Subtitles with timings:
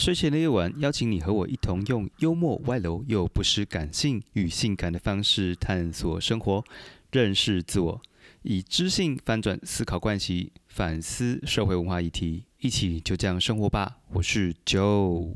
[0.00, 6.64] 睡前的夜晚，邀请你和我一同用幽默、外露又不失感性与性感的方式探索生活，
[7.12, 8.00] 认识自我，
[8.40, 13.98] 以知性翻转思考惯习，反思社会文化议题，一起就这样生活吧。
[14.14, 15.34] 我是 Joe。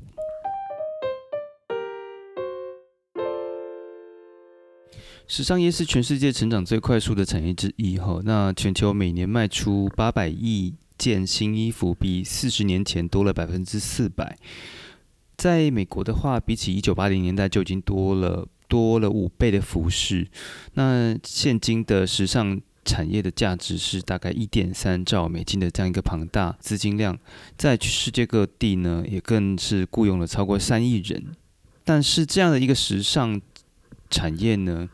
[5.27, 8.23] 时尚业是全世界成长最快速的产业之一，哈。
[8.25, 14.37] 那全球每年卖出八百亿件新衣服，比四十年前多了百分之四百。
[15.37, 20.29] 在美国的话，比起一九八零年代就已经多了多了五倍的服饰。
[20.75, 27.19] 那现今的时尚产业的价值是大概一点三兆美金的这样一个庞大资金量，
[27.57, 31.35] 在世界各地呢，也更是雇佣了超过三亿人。
[31.85, 33.41] 但是这样的一个时尚。
[34.11, 34.89] 产业呢，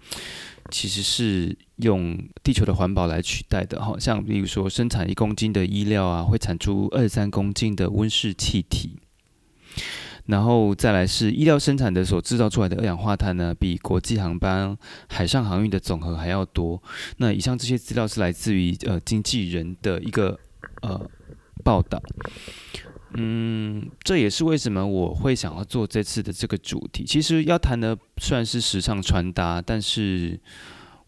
[0.71, 8.99] 其实是用地球的环保来取代的，哈，像比如说生产一公斤的衣料啊，会产出二三公斤的温室气体，
[10.27, 14.77] 然后再来是衣料生产的所制造出来的二氧化碳呢，比国际航班、
[15.09, 16.83] 海上航运的总和还要多。
[17.17, 20.39] 那以上这些资料是来自于呃经纪人的一个
[20.83, 21.11] 呃
[21.65, 22.01] 报道。
[23.15, 27.05] 嗯，这也是为什么我会想要做这次的这个主题。
[27.05, 30.39] 其实要谈的虽然是时尚穿搭，但是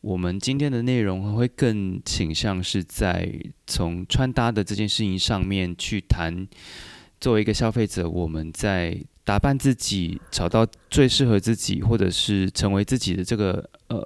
[0.00, 3.32] 我们今天的内容会更倾向是在
[3.66, 6.48] 从穿搭的这件事情上面去谈。
[7.20, 14.04] 作为一个消费者，我们在打扮自己、找到最适合自己，或者是成为自己的这个呃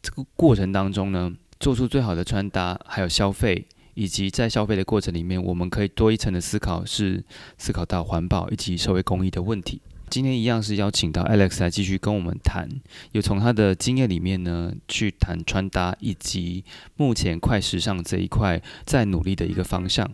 [0.00, 3.66] 这个过程当中呢，做出最好的穿搭，还有消费。
[3.94, 7.24] 以及在消费的过程里面，我们可以多一层的思考，是
[7.58, 9.80] 思考到环保以及社会公益的问题。
[10.10, 12.68] 今天一样是邀请到 Alex 来继续跟我们谈，
[13.12, 16.64] 有从他的经验里面呢去谈穿搭，以及
[16.96, 20.08] 目前快时尚这一块在努力的一个方向。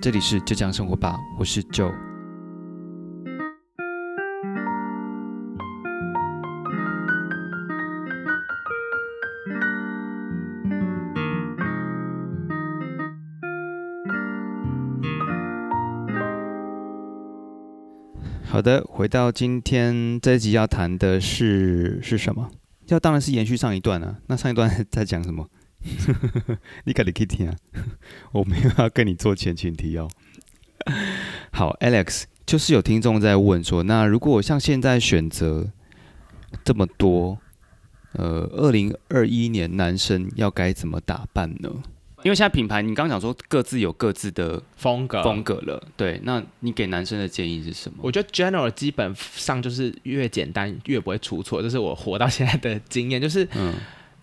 [0.00, 2.15] 这里是浙江生活吧，我是 Joe。
[18.56, 22.50] 好的，回到今天这一集要谈的是是什么？
[22.86, 24.16] 要当然是延续上一段啊。
[24.28, 25.46] 那上一段在讲什么？
[26.84, 27.54] 你可以听啊，
[28.32, 30.08] 我没有要跟你做前情提要。
[31.52, 35.70] 好，Alex，就是有听众在问说，那如果像现在选择
[36.64, 37.36] 这么多，
[38.12, 41.70] 呃，二零二一年男生要该怎么打扮呢？
[42.26, 47.98] 因为现在品牌，你刚刚讲说各自有各自的风格风格了，对，那你给男生的建议是什么？
[48.02, 53.46] 我觉得 general 基本上就是越简单越不会出错，这是我活到现在的经验，就是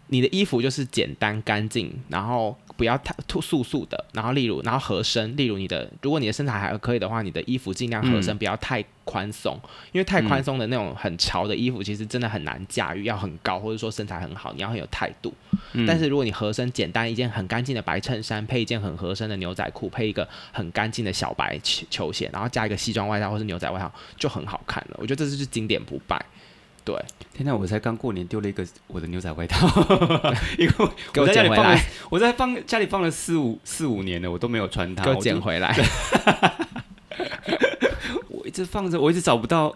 [0.08, 2.58] 你的衣服就是简单干净，然后。
[2.84, 9.58] 不要太突素素的，然后例如，然后合身，例如你的，如果你的身材还可以的话，你的衣服尽量合身，不要太宽松，
[9.94, 15.34] 因为太宽松的那种很潮的衣服，其实真的很难驾驭，要很高，或者说身材很好，你要很有态度。
[15.88, 24.98] 但是如果你合身，简单一件很干净的白衬衫，配一件很合身的牛仔裤，配一个很干净的小白球球鞋，然后加一个西装外套或是牛仔外套，就很好看了。
[25.00, 26.22] 我觉得这就是经典不败。
[26.86, 26.94] 对，
[27.34, 27.56] 天哪！
[27.56, 29.66] 我才刚过年丢了一个我的牛仔外套，
[30.60, 30.74] 因为
[31.16, 31.80] 我在家里放了，
[32.10, 35.74] 我在放家里放了四五四五年了，我都没有穿它，给我捡回来。
[38.28, 39.74] 我一直放着，我一直找不到，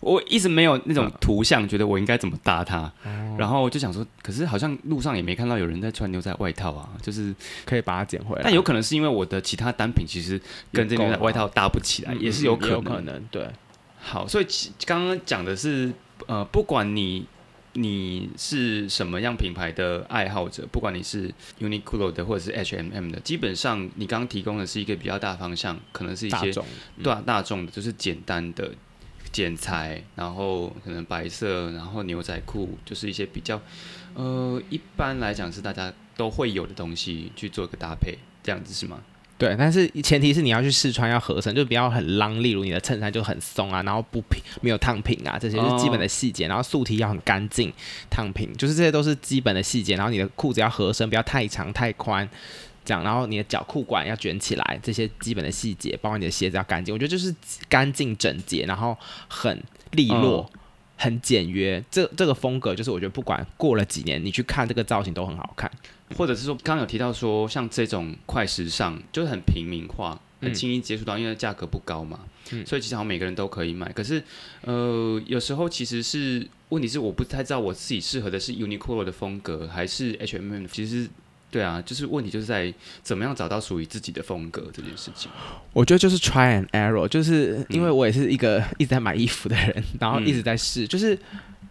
[0.00, 2.90] 我一直没有那种图像，觉得我应该怎么搭它。
[3.38, 7.32] 然后我就想说，可是好像路上也没看到有人在穿牛仔外套啊，就是
[7.64, 8.42] 可以把它捡回来。
[8.42, 10.40] 但有可能是因为我的其他单品其实
[10.72, 13.22] 跟这牛仔外套搭不起来，也是有可能。
[13.30, 13.48] 对，
[14.00, 14.46] 好，所以
[14.84, 15.92] 刚刚讲的是。
[16.26, 17.26] 呃，不管你
[17.74, 26.52] 你是什么样品牌的爱好者，不管你是 Uniqlo 的或者是 H&M 的，基本上你刚刚提供的是一个比较大方向，可能是一些
[27.02, 28.72] 大大众的，就是简单的
[29.30, 33.60] 剪裁，然后可能白色，然后牛仔裤，就是一些比较
[34.14, 39.00] 呃一般来讲是大家都会有的东西去做一个搭配，这样子是吗？
[39.38, 42.42] 对，但是前提是你要去试穿要合身，就不要很浪。
[42.42, 46.48] 例如你的衬衫就很松啊，然后不平没有烫平啊，这些是基本的细节。
[46.48, 47.72] 然后素体要很干净，
[48.10, 49.94] 烫平，就是这些都是基本的细节。
[49.94, 52.28] 然后你的裤子要合身，不要太长太宽，
[52.84, 53.04] 这样。
[53.04, 56.92] 然后你的脚裤管要卷起来，这些基本的细节，包括你的鞋子要干净。
[56.92, 57.32] 我觉得就是
[57.68, 58.98] 干净整洁，然后
[59.28, 59.62] 很
[59.92, 60.50] 利落。
[60.98, 65.70] 很简约，这这个风格就是我觉得不管过了几年，你去看这个造型都很好看。
[66.16, 72.18] 或者是说，刚刚有提到说，像这种快时尚就是很平民化，很轻易接触到，因为价格不高嘛，
[72.66, 73.92] 所以其实好像每个人都可以买。
[73.92, 74.22] 可是，
[74.62, 80.66] 呃，有时候其实是问题是我不太知道我自己适合的是 Uniqlo 的风格还是 H&M。
[80.66, 81.08] 其实
[81.50, 82.72] 对啊，就是问题就是在
[83.02, 85.30] 怎么样找到属于自己的风格这件事情。
[85.72, 91.18] 我觉得就是 try and error，就是因为我也是一个 一直在买衣服的人，然后一直在试，就是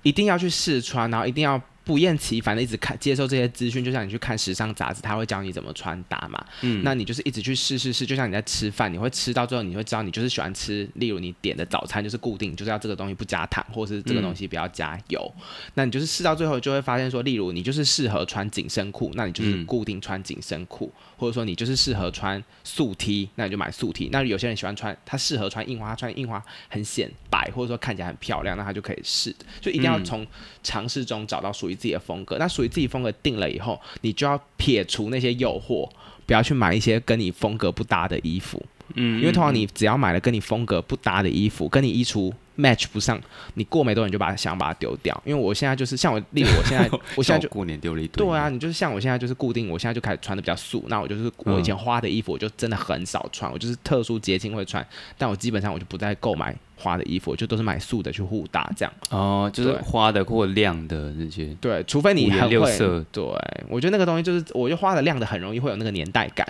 [0.03, 1.61] 一定要去试穿，然后一定要。
[1.87, 6.45] 不厌其烦的一直看接受这些资讯，就像你去看时尚杂志，他会教你怎么穿搭嘛。
[6.61, 10.87] 嗯，那你就是一直去试试试，就像你在吃饭，你会吃到最后，你会知道你就是喜欢吃。
[10.95, 15.33] 例如你点的早餐就是固定，就是要这个东西不加糖，或者是这个东西不要加油。
[15.75, 20.91] 那你就是试到最后，就会发现说，例如你就是适合穿紧身裤，那你就是固定穿紧身裤。
[21.17, 24.09] 或者说你就是适合穿素 T，那你就买素 T。
[24.11, 29.35] 那有些人喜欢穿，他适合穿印花，穿印花很显白，或者说看起来很漂亮，那他就可以试。
[29.59, 30.25] 就一定要从
[30.63, 32.37] 尝试中找到属于自己的风格。
[32.37, 35.89] 那属于自己风格定了以后，你就要撇除那些诱惑，
[36.25, 38.63] 不要去买一些跟你风格不搭的衣服。
[38.95, 42.31] 嗯，因为通常你只要买了跟你风格不搭的衣服，跟你衣橱。
[42.57, 43.19] Match 不上，
[43.53, 45.19] 你过没多久就把想把它丢掉。
[45.25, 48.25] 因为我现在就是像我，例如我现在， 我现在就过年丢了一堆。
[48.25, 50.83] 对啊，你就是像我现在就是固定，我现在就开始穿的比较素。
[50.87, 54.85] 那我就是我以前花的衣服，我就真的很少穿，我就是特殊节庆会穿。
[55.17, 58.93] 但我基本上我就不再购买花的衣服，我就都是买素的去互搭这样。
[59.09, 61.55] 哦，就是花的或亮的这些。
[61.61, 62.77] 对，除非你很会。
[63.11, 63.23] 对，
[63.69, 66.47] 我觉得那个东西就是，我就花的亮的很容易会有那个年代感。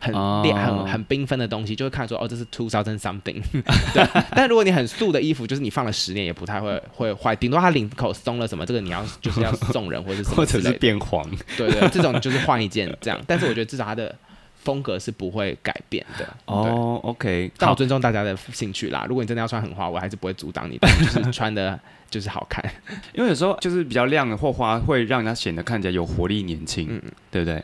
[0.00, 0.12] 很
[0.42, 3.42] 亮、很很缤纷的东西，就会看说哦，这是 two thousand something。
[3.92, 11.28] 对，但如果你很素的衣服，就是你放了十年也不太会会坏，顶多它领口松了什么，这个你要就是要送人或者什么，或者是变黄。
[11.56, 13.20] 对对，这种就是换一件这样。
[13.26, 14.14] 但是我觉得至少它的
[14.54, 16.28] 风格是不会改变的。
[16.44, 19.04] 哦，OK，但我尊重大家的兴趣啦。
[19.08, 21.78] 如果你真的要穿很花，我还是不会阻挡你的，就是穿的
[22.10, 22.64] 就是好看。
[23.14, 27.62] 因为有时候就是比较亮的或花，会让它显得看起来有活力、年轻，嗯，对不对？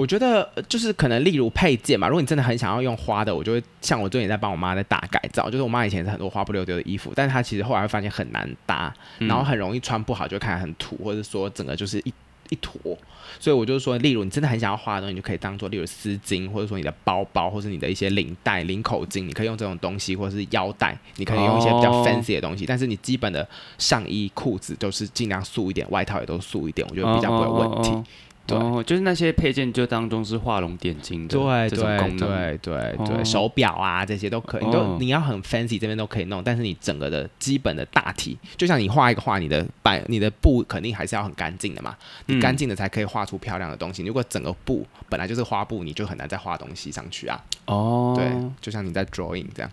[0.00, 2.08] 我觉得就是可能，例如配件嘛。
[2.08, 5.50] 如果你真的很想要用花的，我就会像我最近在帮我妈在大改造。
[5.50, 12.14] 就是我妈以前是很多花不溜丢的衣服，但是她其实后来会发现很难搭，然后很容易穿不好，就看起来很土，或者说整个就是一
[12.48, 12.96] 一坨。
[13.38, 22.64] 所以我就是说，例如你真的很想要花的东西，你就可以当做例如丝巾，或者说你的包包，或者你的一些领带、领口巾，你可以用这种东西，或者是腰带，你可以用一些比较 fancy 的东西。
[22.64, 23.46] 但是你基本的
[23.76, 28.10] 上衣、裤子都是尽量素一点，外套也都素一点，我觉得比较不会有问题。
[28.56, 44.02] 哦，就是那些配件就当中是画龙点睛的，对对对对对，手表啊这些都可以，你都你要很 fancy 这边都可以弄，但是你整个的基本的大体，就像你画一个画，你的摆你的布肯定还是要很干净的嘛，你干净的才可以画出漂亮的东西。
[44.02, 47.42] 如果整个布本来就是花布，你就很难再画东西上去啊。
[47.66, 48.30] 哦，对，
[48.60, 49.70] 就像你在 drawing 这样。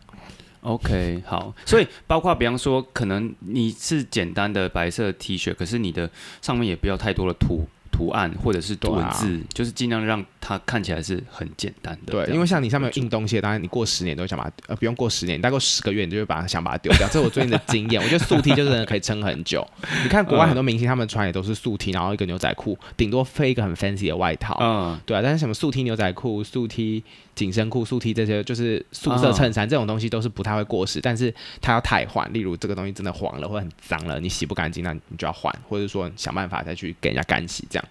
[0.62, 6.10] OK，好，所以包括比方说，可能你是简单的白色 T 恤，可是你的
[6.42, 7.66] 上面也不要太多的图。
[7.98, 12.14] 图案或者是文字，就是尽量让它看起来是很简单的。
[12.14, 17.08] 对，因为像你上面有印东西，当然你过十年都会想把它，呃，不用过十年，大概十个月你就会把它想把它丢掉。
[17.12, 18.00] 这是我最近的经验。
[18.00, 19.68] 我觉得素 T 就是可以撑很久。
[20.04, 24.56] 你看国外很多明星他们穿也都是素 T，然后一个牛仔裤，顶多配一个很 fancy 的外套。
[24.62, 25.22] 嗯，对啊。
[25.24, 27.04] 但是什么素 T 牛仔裤、素 T
[27.34, 32.32] 紧身裤、素 T 这些，就是素色衬衫这种东西都是不太会过时，但是它要太换。
[32.32, 37.87] 例如这个东西真的黄了或很脏了，你洗不干净，那你就要换，或者说想办法再去给人家干洗这样。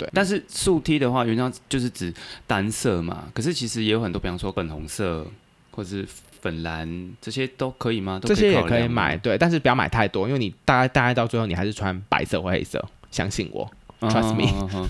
[0.00, 2.10] 对，但是素 T 的话，原上就是指
[2.46, 3.24] 单色嘛。
[3.34, 5.26] 可是其实也有很多，比方说粉红色
[5.72, 6.08] 或者是
[6.40, 8.18] 粉蓝这些都可以吗？
[8.24, 12.82] 这些也可以买，对，但是不要买太多，因为你大概大概到最后你还是穿白色或黑色。
[13.10, 13.70] 相信我
[14.00, 14.88] ，Trust me。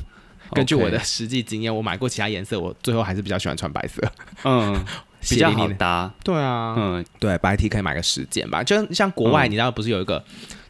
[0.52, 4.02] 根据我的实际经验，我买过其他颜色，我最后还是比较喜欢穿白色。
[4.44, 4.84] 嗯，
[5.28, 6.12] 比较好搭。
[6.22, 8.62] 对啊，嗯，对，白 T 可以买个十件吧。
[8.62, 10.22] 就像国外，你知道不是有一个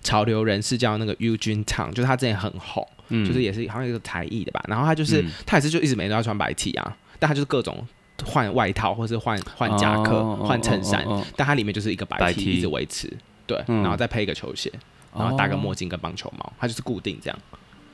[0.02, 2.86] 潮流人士叫那个 Eugene Tang，就是他之前很红。
[3.10, 7.86] 就是也是好像一个才艺的吧，然后他就是他也是就一直每天都要穿白 T 啊，但他就是各种
[8.24, 11.04] 换外套或是换换夹克换衬衫，
[11.36, 13.10] 但他里面就是一个白 T 一直维持，
[13.46, 14.72] 对，然后再配一个球鞋，
[15.16, 17.38] 然后戴个墨镜跟棒球帽，他就是固定这样。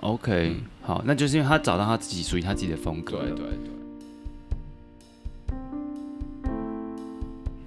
[0.01, 3.19] OK，好，那就是因为他找到他自己属于他自己的风格。
[3.21, 3.86] 对对对。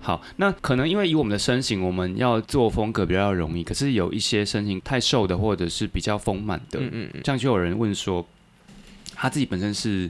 [0.01, 3.63] 好，那可能因为以我们的身形，我们要做风格比较容易。
[3.63, 8.25] 可是有一些身形太瘦的，或者是比较丰满的，嗯嗯，这样就有人问说，
[9.13, 10.10] 他自己本身是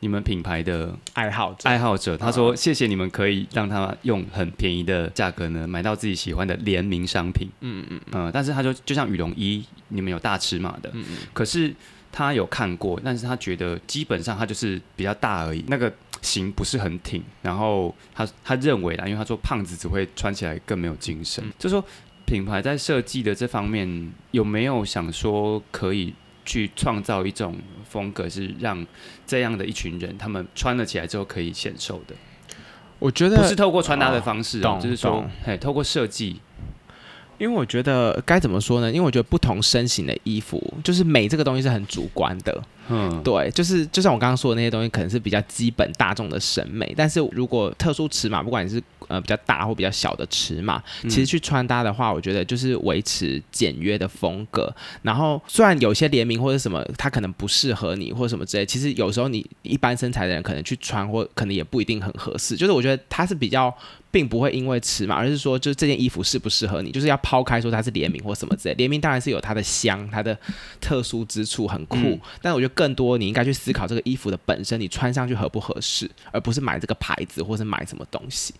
[0.00, 2.16] 你们品牌的爱好者，爱好者。
[2.16, 11.74] 他说：“谢谢你们可以让他用很便宜的价格呢，买到自己喜欢的联名商品。”嗯嗯嗯，但是他就就像羽绒衣，你们有大尺码的，嗯嗯，可是
[12.12, 15.90] 他有看过，但是他觉得基本上他就是比较大而已，那个。
[16.22, 21.44] 型不是很挺，然后他他认为啦，因为他说胖子只会穿起来更没有精神。
[21.58, 21.84] 就说
[22.26, 27.56] 品牌在设计的这方面有没有想说可以去创造一种
[27.88, 28.86] 风格，是让
[29.26, 32.14] 这样的一群人他们穿了起来之后可以显瘦的？
[32.98, 36.40] 我觉得不是透过穿搭的方式哦，就是说，嘿，透过设计。
[37.38, 38.88] 因为我觉得该怎么说呢？
[38.92, 42.62] 因为我觉得不同身形的衣服，就是美这个东西是很主观的。
[42.90, 46.92] 嗯，对，就是就像我刚刚说的那些东西，可能是比较基本大众的审美。
[46.96, 54.74] 但是如果特殊尺码，不管你是呃比较大或比较小的尺码，其实去穿搭的话，我觉得就是维持简约的风格。
[55.02, 62.56] 然后虽然有些联名或者什么，它可能不适合你或者什么之类，其实有时候你一般身材的人可能去穿或可能也不一定很合适。
[62.56, 63.72] 就是我觉得它是比较。
[64.12, 68.74] 并不会因为尺码，而是说，就是这件衣服适不适合你，就是要抛开说它是联名或什么之类。
[68.74, 70.36] 联名当然是有它的香，它的
[70.80, 78.54] 特殊之处很酷，但我觉得更多你应该去思考这个衣服的本身，你穿上去合不合适，而不是买这个牌子或是买什么东西。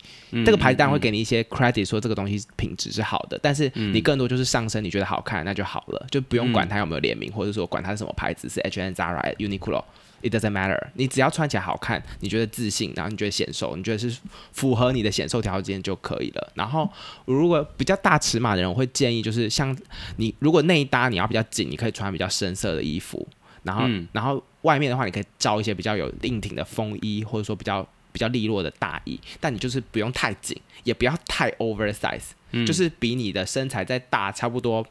[0.45, 9.83] 这个牌子当然会给你一些 credit，说这个东西品质是好的，但是你更多就是上身，你觉得好看那就好了，就不用管它有没有联名，或者说管它是什么牌子，是 H&M、Zara、Uniqlo。
[10.23, 14.15] It doesn't matter，你只要穿起来好看，你觉得自信，然后你觉得显瘦，你觉得是
[14.53, 16.53] 符合你的显瘦条件就可以了。
[16.55, 16.87] 然后
[17.25, 19.75] 如果比较大尺码的人，我会建议就是像
[20.17, 23.27] 你如果内搭你要比较紧，你可以穿比较深色的衣服。
[23.63, 29.19] 然后然后外面的话，你可以罩一些比较有硬挺的风衣，或者说比较比较利落的大衣。
[29.39, 32.31] 但你就是不用太紧，也不要太 oversize，
[32.67, 34.87] 就是比你的身材再大差不多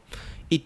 [0.48, 0.62] 一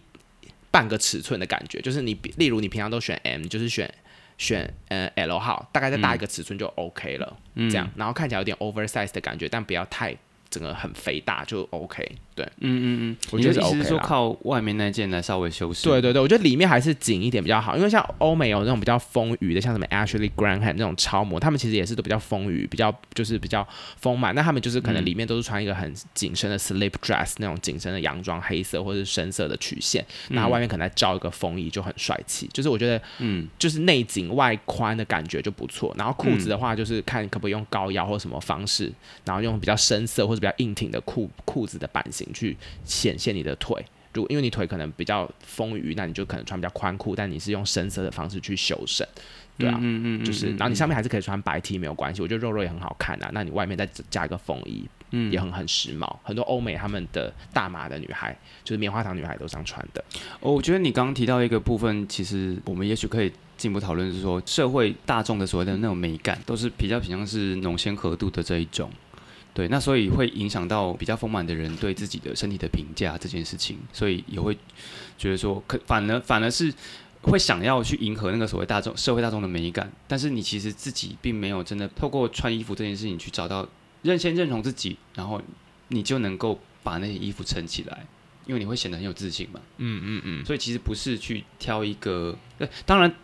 [0.71, 1.81] 半个尺寸的感觉。
[1.81, 3.93] 就是你例如你平常都选 M，就是选。
[4.37, 10.13] 选呃 L 号，大概再大一个尺寸就 OK 了，这样，然后看起来有点 oversize 的感觉，但不要太。
[10.55, 38.93] 整个很肥大就 OK，对，嗯嗯嗯，我觉得意思是说靠外面那件来稍微修饰，对对对，我觉得里面还是紧一点比较好，因为像欧美有那种比较丰腴的，像什么 Ashley Graham 那种超模，他们其实也是都比较丰腴，比较就是比较丰满，那他们就是可能里面都是穿一个很紧身的 slip dress 那种紧身的洋装，黑色或者是深色的曲线，然后外面可能再罩一个风衣就很帅气，就是我觉得，嗯，就是内紧外宽的感觉就不错，然后裤子的话就是看可不可以用高腰或什么方式，
[39.25, 40.44] 然后用比较深色或者。
[40.45, 43.83] 比较硬挺的裤裤子的版型去显现你的腿，
[44.13, 49.09] 如果因为你腿可能比较丰腴，那你就可能穿比较宽裤，但你是用深色的方式去修身，
[49.57, 60.05] 对啊，嗯嗯就是，然后你上面还是可以穿白 T 没有关系，我觉得肉肉也很好看啊，那你外面再加一个风衣，嗯，也很很时髦，很多欧美他们的大码的女孩，就是棉花糖女孩都这样穿的。
[60.41, 68.91] 哦，我觉得你刚刚提到一个部分，其实我们也许可以进一步讨论，是说社会大众的所谓的那种美感，都是比较偏向是浓鲜合度的这一种。
[69.55, 74.59] 对，那所以会影响到比较丰满的人对自己的身体的评价这件事情，所以也会
[75.17, 76.75] 觉得说，可反而反而是
[77.23, 83.65] 会想要去迎合那个所谓大众社会大众的美感，但是你其实自己并没有真的透过穿衣服这件事情去找到
[84.03, 85.41] 认先认同自己，然后
[85.87, 88.05] 你就能够把那些衣服撑起来，
[88.47, 89.61] 因为你会显得很有自信嘛。
[89.79, 90.45] 嗯嗯嗯。
[90.45, 93.15] 所以其实不是去挑一个，对，当然。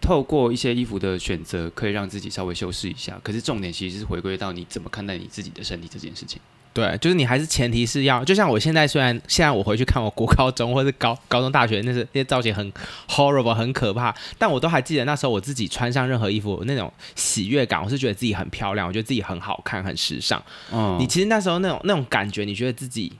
[0.00, 3.18] 透过一些衣服的选择，可以让自己稍微修饰一下。
[3.22, 6.40] 可是重点其实是回归到你怎么看待你自己的身体这件事情。
[6.72, 12.72] 对，就是你还是前提是要，就像我现在虽然现在我回去看我国高中或者高 高中大学，那是那些造型很
[13.08, 20.40] horrible 很可怕，但我都还记得那时候我自己穿上任何衣服那种喜悦感，我是觉得自己很漂亮，我觉得自己很好看，很时尚。
[20.72, 23.12] 嗯，你其实那时候那种那种感觉，你觉得自己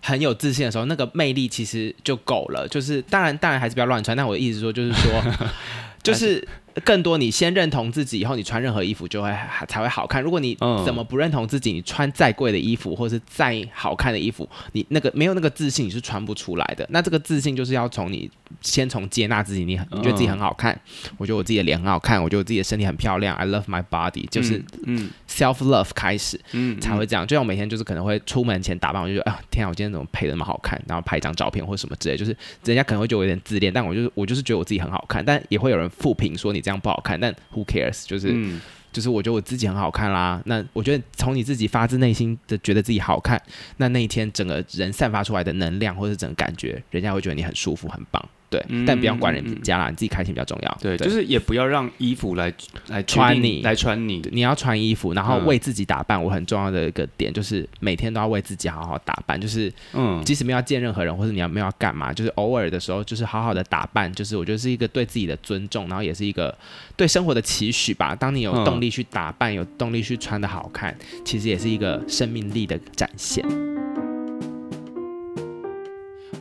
[0.00, 2.68] 很有自信的时候，那个魅力其实就够了。
[2.68, 5.10] 就是当然当然还是不要乱穿，但我的意思说就是说。
[6.04, 6.46] 就是
[6.84, 9.34] 更多，你先认同自己，以后你穿任何衣服就会
[9.66, 10.22] 才会好看。
[10.22, 16.86] 如果你怎么不认同自己，你穿再贵的衣服或者是再好看的衣服，你那个没有那个自信，你是穿不出来的。
[16.90, 18.30] 那这个自信就是要从你
[18.60, 20.78] 先从接纳自己，你你觉得自己很好看，
[21.16, 27.26] 我觉得我自己的脸很好看，我觉得我自己的身体很漂亮，I love my body，就是嗯 self love 开始，嗯才会这样。
[27.26, 35.90] 就像我每天就是可能会出门前打扮，我就觉得啊天啊，我今天怎么配的那么好看，然后拍一张照片或什么之类，就是人家可能会觉得我有点自恋，但我就是我就是觉得我自己很好看，但也会有人。
[35.94, 38.04] 复评说你这样不好看，但 who cares？
[38.06, 38.34] 就是
[38.92, 40.42] 就是我觉得我自己很好看啦。
[40.44, 43.40] 那我觉得从你自己发自内心的觉得自己好看，
[43.76, 48.28] 那那一天整个人散发出来的能量或者整个感觉，人家会觉得你很舒服、很棒。
[48.54, 50.78] 对，但不要管人家啦，你自己开心比较重要。
[50.80, 52.52] 对，就是也不要让衣服来
[52.86, 54.22] 来穿你，来穿你。
[54.30, 56.22] 你要穿衣服，然后为自己打扮。
[56.22, 59.40] 我很重要的一个点就是每天都要为自己好好打扮。
[59.40, 64.12] 就是，嗯，即使没有见任何人，或者你要没有要干嘛，就是偶尔的时候，就是好好的打扮。
[64.12, 66.56] 就是我觉得是一个对自己的尊重，然后也是一个
[66.96, 68.14] 对生活的期许吧。
[68.14, 73.44] 当你有动力去打扮，有动力去穿的好看，其实也是一个生命力的展现。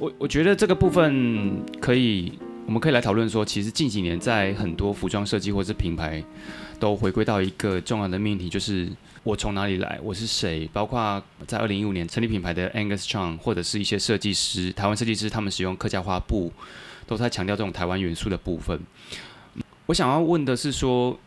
[0.04, 6.22] 我我觉得这个部分可以，我们可以来讨论说，其实近几年在很多服装设计或者品牌，
[6.78, 8.90] 都回归到一个重要的命题，就是
[9.24, 10.70] 我从哪里来，我是谁。
[10.74, 16.52] 包括在二零一五年成立品牌的 Angus Chang，或者是一些设计师，台湾设计师，他们使用客家花布，
[17.08, 18.78] 都在强调这种台湾元素的部分。
[19.86, 21.18] 我想要问的是说，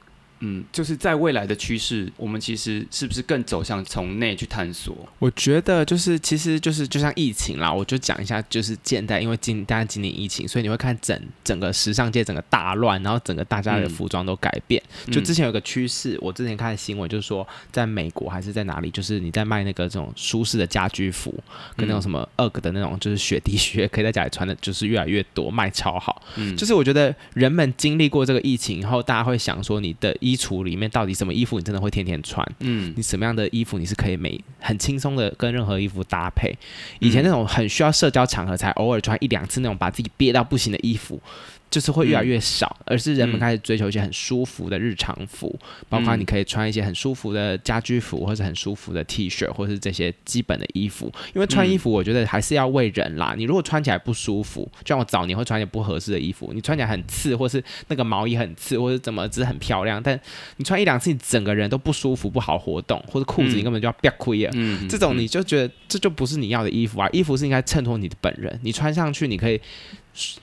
[0.40, 4.94] 嗯，就是在未来的趋势，我们其实是不是更走向从内去探索？
[5.18, 14.82] 我觉得就是，其实就是就像疫情啦，我就讲一下，就是现在，因为今大家今年疫情，所以你会看整整个时尚界整个大乱，然后整个大家的服装都改变。
[15.10, 21.34] 就之前有个趋势，我之前看的新闻就是说，在美国还是在哪里，就是你在卖那个这种舒适的家居服，
[21.76, 26.22] 跟那种什么 UGG 的那种，就是雪地靴，可以在家里穿的，就是越来越多，卖超好。
[26.36, 32.44] 嗯，就是我觉得人们经历过这个疫情以后，大家会想说，你的衣橱里面到底什么衣服你真的会天天穿？
[32.60, 36.52] 嗯，你什么样的衣服你是可以每很轻松的跟任何衣服搭配？
[36.98, 41.20] 以前那种很需要社交场合才偶尔穿一两次那种把自己憋到不行的衣服。
[41.68, 45.54] 就是会越来越少，而是人们开始追求一些很舒服的日常服，
[45.88, 51.12] 包括你可以穿一些很舒服的家居服，或者很舒服的 T 恤，或是这些基本的衣服。
[51.34, 53.34] 因为穿衣服，我觉得还是要为人啦。
[53.36, 60.18] 你如果穿起来不舒服，就像我早年会穿一些不合适的衣服，你穿起来很刺，或是那个毛衣很刺，或是怎么只是很漂亮，但
[60.56, 64.50] 你穿一两次，你整个人都不舒服，不好活动，或者裤子你根本就要憋亏了。
[64.54, 67.08] 嗯，这种你就觉得这就不是你要的衣服啊！
[67.12, 69.60] 衣服是应该衬托你的本人，你穿上去你可以。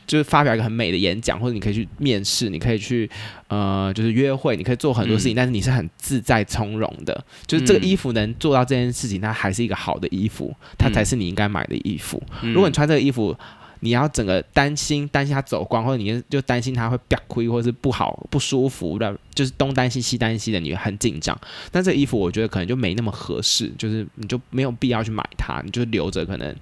[0.05, 3.09] 就是发表一个很美的演讲，或者你可以去面试，你可以去
[3.47, 7.25] 呃，就是约会，你可以做很多事情，但是你是很自在从容的。
[7.47, 12.21] 就是这个衣服能做到这件事情，它还是一个好的衣服，它才是你应该买的衣服。
[12.41, 13.35] 如果你穿这个衣服，
[13.79, 21.37] 你要整个担心担心它走光，或者你就担心它会掉亏，或者是不好不舒服的，就是东担心西担心的，你很紧张。
[21.71, 26.55] 但这个衣服我觉得可能就没那么合适，就是你就没有必要去买它，你就留着可能。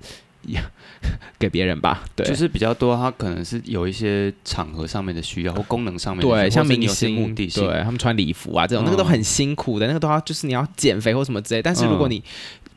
[1.38, 11.62] 给别人吧，对，就是比较多，他可能是有一些场合上面的需要或功能上面，对，像明星目的性，对他们穿礼服啊这种，那个都很辛苦的，那个都要就是你要减肥或什么之类。
[11.62, 12.24] 但是如果你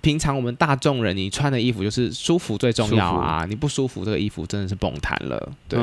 [0.01, 5.79] 平常我们大众人，你穿的衣服就是舒服最重要啊，你不舒服，这个衣服真的是崩弹了，对。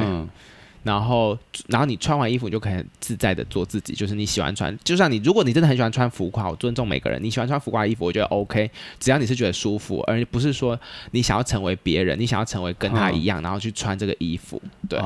[0.84, 3.94] 然后，然后你穿完衣服，你就可以自在的做自己。
[3.94, 7.22] 就是你喜欢穿，就像你，如果你真的很喜欢穿浮夸，我尊重每个人。
[7.24, 8.70] 你喜欢穿浮夸衣服，我觉得 OK，
[9.00, 10.80] 只要你是觉得舒服，而不是说
[11.12, 14.62] 你想要成为别人，你想要成为跟他一样，然后去穿这个衣服。
[14.90, 15.00] 对，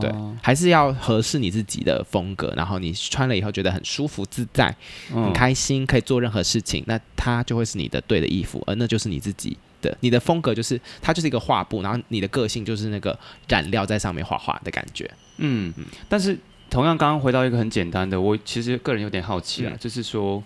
[0.00, 0.12] 对，
[0.42, 2.52] 还是要合适你自己的风格。
[2.56, 4.74] 然后你穿了以后觉得很舒服、自在、
[5.10, 9.56] 很开心，可以做任何事情，那它就会是你的对的衣服，而那就是你自己。
[9.84, 15.08] 的，你的风格就是它就是一个画布，然后你的个性就是那个染料在上面画画的感觉。
[15.36, 15.72] 嗯，
[16.08, 16.36] 但是
[16.70, 20.42] 同样刚刚回到一个很简单的，我其实个人有点好奇啊，就是说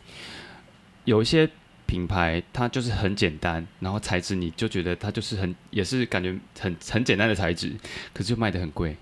[1.04, 1.48] 有一些
[1.86, 7.72] 品牌它就是很简单，然后材质你就觉得它就是很也是感觉很很简单的材质，
[8.12, 8.96] 可是就卖的很贵。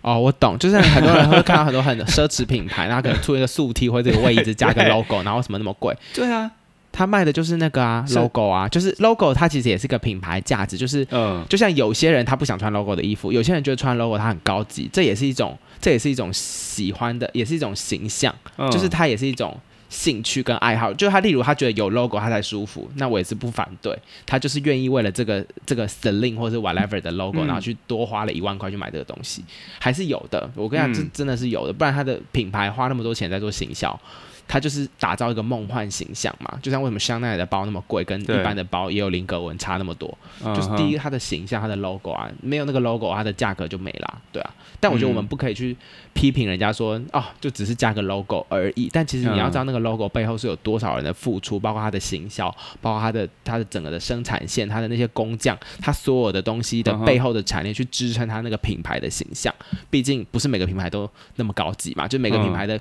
[0.00, 5.94] 哦，我懂，就是很多人会看到很多很奢侈品牌， 然后可能出一个素 T 或者这个位置加个 logo，然后什么那么贵？
[6.14, 6.50] 对啊。
[6.92, 18.34] 他卖的就是那个啊，logo 啊，就是 logo，它其实也是个品牌价值，就是，嗯，就像有些人他不想穿 logo 的衣服，有些人觉得穿 logo 它很高级，这也是一种，这也是一种喜欢的，也是一种形象，
[18.70, 29.42] 就是它也是一种兴趣跟爱好，就是他例如他觉得有 logo 他才舒服，那我也是不反对，他就是愿意为了这个这个 Celine 或者是 whatever 的 logo，然后去多花了一万块去买这个东西，
[29.78, 33.98] 还是有的，我跟你讲，这真的是有的，不然他的品牌花那么多钱在做行销。
[34.46, 44.54] 它就是打造一个梦幻形象嘛，就像为什么香奈儿的包那么贵，跟一般的包也有菱格纹差那么多，就是第一它的形象，它的 logo 啊，没有那个 logo，它的价格就没啦，对啊。
[44.78, 45.76] 但我觉得我们不可以去
[46.14, 48.88] 批评人家说，哦，就只是加个 logo 而已。
[48.92, 52.48] 但其实你要知道那个 logo 背后是有多少人的付出，包括它的行销，
[52.80, 59.52] 包括它的它的整个的生产线，它的那些工匠，它所有的东西的背后的产业去支撑它那个品牌的形象。
[59.90, 62.78] 毕竟不是每个品牌都那么高级嘛，就每个品牌的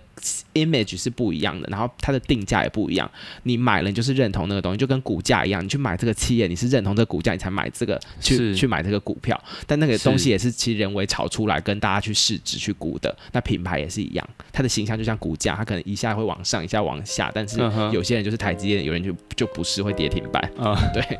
[0.53, 1.67] image 是不一样的。
[1.71, 3.09] 然后它的定价也不一样，
[3.43, 9.41] 你买了你就是认同那个东西，就跟股价一样，你去买这个企业，你是认同这个股价，你才买这个去去买这个股票。
[9.65, 13.15] 但那个东西也是其实人为炒出来，跟大家去市值去估的。
[13.31, 17.31] 那品牌也是一样，它的形象就像股价，它可能一下会往上，一下往下。
[17.33, 17.59] 但是
[17.91, 20.75] 有些人就是台积电，有人就就不是会跌停板啊。
[20.93, 21.19] 对。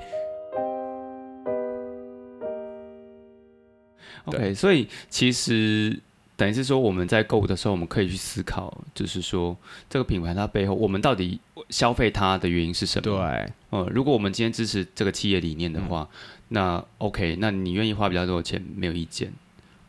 [4.25, 5.99] OK，所以其实。
[6.37, 9.55] 等于是说，我们在购物的时候，我们可以去思考，就是说
[9.87, 13.03] 这个品牌它背后，我们到底消费它的原因是什么？
[13.03, 16.09] 对，嗯，如果我们今天支持这个企业理念的话，
[16.47, 19.31] 那 OK，那你愿意花比较多的钱，没有意见，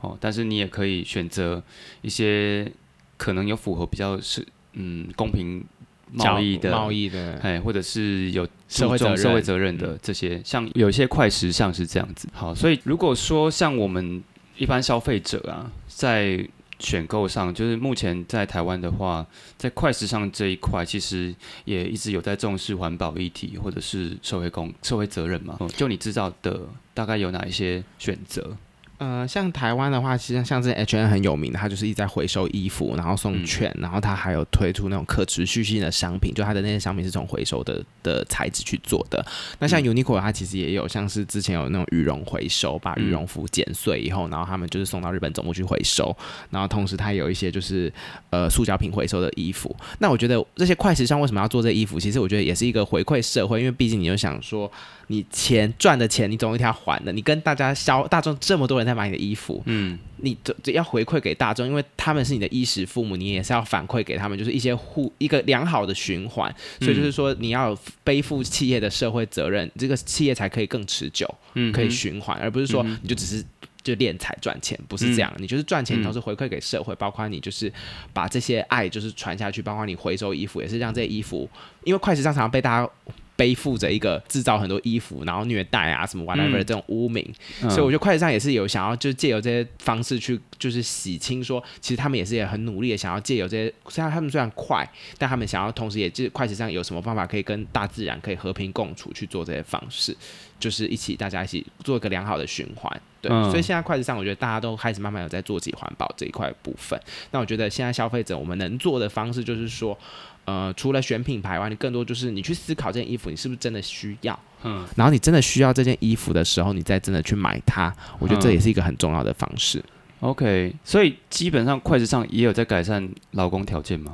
[0.03, 1.63] 哦，但是你也可以选择
[2.03, 2.71] 一些
[3.17, 5.65] 可能有符合比较是嗯公平
[6.13, 12.29] 贸易的贸易的，哎，或者是有社会社会责任的这些，像有一些快时尚是这样子。
[12.33, 14.23] 好，所以如果说像我们。
[14.59, 16.47] 一般消费者啊，在
[16.79, 21.35] 选购上，就是目前在台湾的话，在快时尚这一块，其实
[21.65, 25.59] 也一直有在重视环保议题或者是社会公社会责任嘛。
[25.75, 26.61] 就你知道的，
[26.93, 28.55] 大概有哪一些选择？
[29.03, 39.25] 呃，像台湾的话，其实像这 H N 很有名的，它就是一直在回收衣服，然后送券，然后它还有推出那种可持续性的商品，就它的那些商品是从回收的的材质去做的。
[39.59, 46.17] 那像 Uniqlo 它其实也有，像是之前有那种羽绒回收，把羽绒服剪碎以后，然后他们就是送到日本总部去回收，
[46.51, 47.93] 然后同时它有一些就是
[48.31, 49.75] 呃塑胶品回收的衣服。
[49.99, 51.99] 那我觉得这些快时尚为什么要做这衣服？
[51.99, 54.71] 其实我觉得也是一个回馈社会，因为毕竟你就想说。
[55.13, 57.13] 你钱赚的钱，你总有一天要还的。
[57.13, 66.53] 你跟大家消大众这么多人在买你的衣服，嗯，你这这要回馈给大众，因为他们是你的衣食父母，你也是要反馈给他们，就是一些互一个良好的循环。
[66.81, 73.45] 所以就是说，你要背负企业的社会责任，这个企业才可以更持久，嗯，可以循环，而不是说你就只是
[73.83, 75.31] 就敛财赚钱，不是这样。
[75.37, 77.71] 你就是赚钱，同时回馈给社会，包括你就是
[78.15, 81.47] 把这些爱就是传下去，包括你回收衣服，也是让这些衣服，
[81.85, 82.91] 因为快时尚常常被大家。
[83.37, 87.27] 背负着一个制造很多衣服，然后虐待啊什么 whatever 这种污名，
[87.63, 100.17] 所以我觉得快时尚也是有想要就借由这些方式去就是洗清，说其实他们也是也很努力的想要借由这些，虽然他们虽然快，但他们想要同时也就快时尚有什么方法可以跟大自然可以和平共处去做这些方式，
[100.61, 103.03] 就是一起大家一起做一个良好的循环。
[103.21, 107.01] 对，所以现在快时尚我觉得大家都开始慢慢有在做自己环保这一块部分。
[107.33, 109.99] 那我觉得现在消费者我们能做的方式就是说。
[110.45, 119.81] 呃，除了选品牌外，你更多就是你去思考这件衣服你是不是真的需要，嗯，然后你真的需要这件衣服的时候，你再真的去买它，我觉得这也是一个很重要的方式。
[120.23, 124.13] OK，所以基本上快时尚也有在改善劳工条件吗？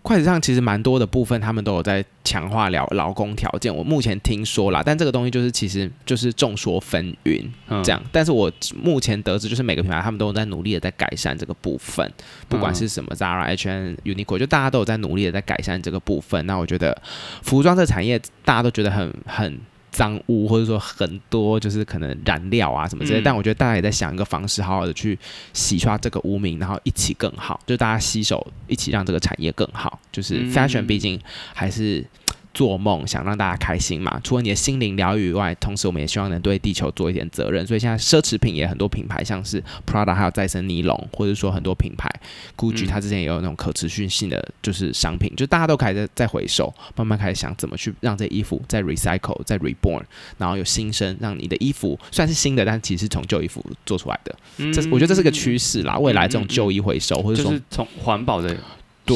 [0.00, 3.74] 筷子上其实蛮多的部分，他们都有在强化了劳工条件。
[3.74, 7.44] 我目前听说啦，但这个东西就是其实就是众说纷纭
[7.84, 8.02] 这样。
[8.10, 12.10] 但是我目前得知，就是每个品牌他们都有在努力的在改善这个部分，
[12.48, 16.46] 不管是什么 Zara、H&M、Uniqlo，就大家都有在努力的在改善这个部分。
[16.46, 16.98] 那我觉得
[17.42, 19.60] 服装这产业大家都觉得很很。
[19.90, 25.18] 脏污，或者说很多就是可能染料啊什么之类，但我觉得大家也在想一个方式，好好的去
[25.52, 29.98] 洗刷这个污名，然后一起更好，就大家携手一起让这个产业更好。
[30.12, 31.20] 就是 fashion 毕竟
[31.54, 32.04] 还是。
[32.52, 34.20] 做梦想让大家开心嘛？
[34.24, 37.66] 除了你的心灵疗愈以外，同时我们也希望能对地球做一点责任。
[37.66, 42.10] 所以现在奢侈品也很多品牌，像是 Prada 还有再生尼龙，或者说很多品牌
[42.56, 50.02] ，Gucci 它之前也有那种可持续性的就是商品，就大家都开始在回收，慢慢开始想怎么去让这衣服再 recycle、再 reborn，
[50.38, 54.34] 然后有新生，让你的衣服算是新的，但其实是从旧衣服做出来的。
[54.58, 55.96] 嗯这我觉得这是个趋势啦。
[55.98, 58.56] 未来这种旧衣回收，或者说从环保的。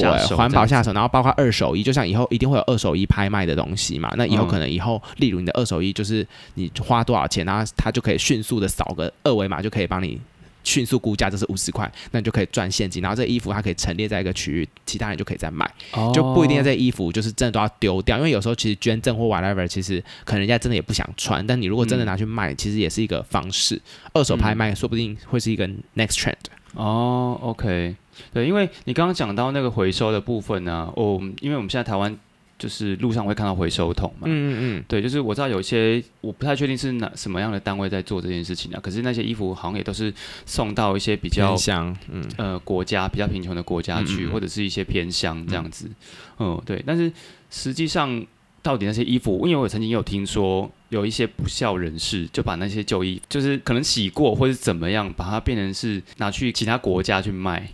[0.00, 4.12] 对，环保下手，然后包括二手衣，就像以后一定会有二手衣拍卖的东西嘛。
[4.16, 10.20] 那以后可能以后，例如你的二手衣，就是你花多少钱，然后它就可以迅速的扫个二维码，就可以帮你
[10.62, 13.02] 迅速估价，这是五十块，那你就可以赚现金。
[13.02, 15.70] 然后这衣服它可以陈列在一个区域，其他人就可以再买，
[16.14, 23.80] 就不一定要这衣服就是真的都要丢掉，因为有时候其实捐赠或 whatever，其实可能人家真的也不想穿，但你如果真的拿去卖，其实也是一个方式。
[24.14, 26.34] 二手拍卖说不定会是一个 next trend。
[26.72, 27.94] 哦，OK。
[28.32, 32.16] 对，因为你刚刚讲到那个回收的部分呢，哦，因为我们现在台湾
[32.56, 40.12] 就是路上会看到回收桶嘛，嗯嗯嗯，对，就是我知道有一些我不太确定是哪什么样的单位在做这件事情啊，可是那些衣服好像也都是
[40.46, 42.24] 送到一些比较乡，嗯。
[42.36, 45.90] 呃国家比较贫穷的国家去，或者是一些偏乡这样子，
[46.38, 47.12] 嗯对，但是
[47.50, 48.24] 实际上
[48.62, 57.68] 到底那些衣服，因为我曾经有听说有一些不孝人士就把那些旧衣，就是可能洗过或者怎么样，把它变成是拿去其他国家去卖。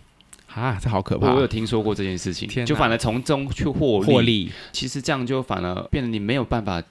[0.53, 1.33] 啊，这好可怕！
[1.33, 4.51] 我有听说过这件事情，就反而从中去获获利。
[4.71, 6.81] 其实这样就反而变得你没有办法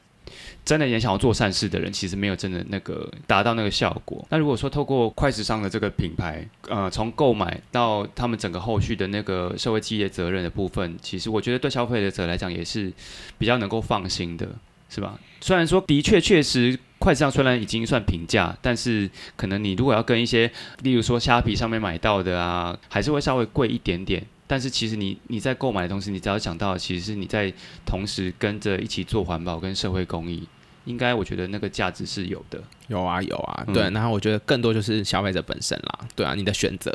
[0.64, 4.24] 真的也想要做善事的人，其实没有真的那个达到那个效果。
[4.30, 12.92] 那如果说透过快时尚的这个品牌，呃，从购买到他们整个后续的那个社会企业责任的部分，其实我觉得对消费者来讲也是
[13.38, 14.48] 比较能够放心的，
[14.88, 15.18] 是吧？
[15.40, 16.78] 虽然说的确确实。
[17.00, 24.24] 快时尚虽然已经算平价，但是可能你如果要跟一些，例如说虾皮上面买到的啊，还是会稍微贵一点点。
[24.46, 27.50] 但是其实你你在购买的同时，你只要想到，其实是你在
[27.86, 30.46] 同时跟着一起做环保跟社会公益。
[30.90, 33.88] 应该我觉得那个价值是有的，有啊有啊，对。
[33.90, 36.92] 然后我觉得更多就是消费者本身啦，对啊，你的选择，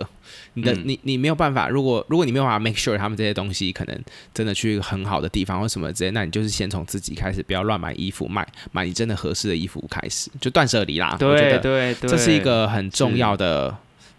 [0.53, 3.99] 你的你你没有办法，如果如果你没有办法 make sure 他们这些东西可能
[4.33, 11.15] 真的去一个很好的地方或什么之类，那你就是先从自己开始，不要乱买衣服，买买你真的合适的衣服开始，就断舍离啦。
[11.17, 13.75] 对对对，这是一个很重要的。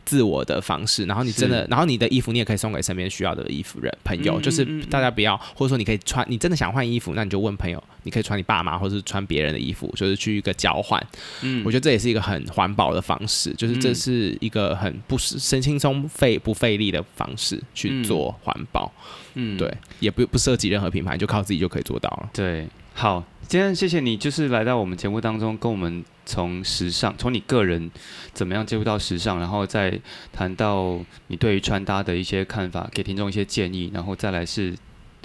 [0.06, 11.04] 自我的方式，然后你真的，然后你的衣服你也可以送给身边需要的衣服人朋友，就是大家不要，或者说你可以穿，你真的想换衣服，那你就问朋友，你可以穿你爸妈或者是穿别人的衣服，就是去一个交换。
[11.42, 18.90] 嗯，我觉得这也是一个很环保的方式，就是这是一个很不是身轻松费不费力的方式去做环保。
[19.34, 22.30] 嗯，对，也不不涉及任何品牌，就靠自己就可以做到了。
[22.32, 22.66] 对。
[22.98, 27.90] 好，今天谢谢你，就是来到我们节目当中，跟我们从时尚，从你个人
[28.34, 29.98] 怎么样接触到时尚，然后再
[30.32, 34.76] 谈到你对于穿搭的一些看法，给听众一些建议，然后再来是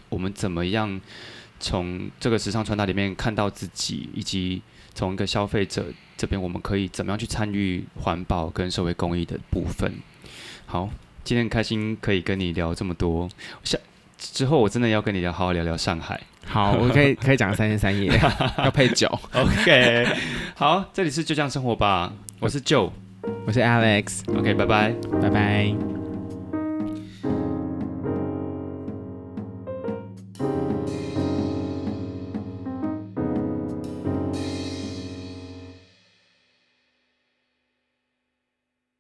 [0.08, 1.02] 我们怎么样
[1.60, 4.62] 从这个时尚穿搭里面看到自己，以及
[4.94, 5.86] 从一个消费者
[6.16, 9.92] 这边，我们可以怎么样去参与环保跟社会公益的部分。
[10.68, 10.90] 好，
[11.24, 13.28] 今天开心可以跟你聊这么多，
[13.64, 13.78] 下
[14.22, 16.20] 之后我真的要跟你聊，好好聊聊上海。
[16.46, 18.12] 好，我可以可以讲三天三夜，
[18.64, 19.08] 要配酒。
[19.34, 20.08] OK，
[20.56, 22.92] 好，这里是就这样生活吧，我是 Joe。
[23.46, 24.94] 我是 Alex，OK，拜拜。
[25.22, 26.01] 拜拜。